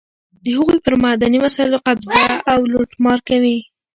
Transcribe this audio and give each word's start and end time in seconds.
د 0.43 0.45
هغوی 0.57 0.77
پر 0.85 0.93
معدني 1.03 1.37
وسایلو 1.45 1.83
قبضه 1.87 2.23
او 2.51 2.59
لوټمار 2.73 3.19
کوي. 3.29 3.57